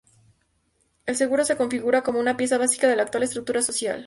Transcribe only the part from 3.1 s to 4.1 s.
estructura social.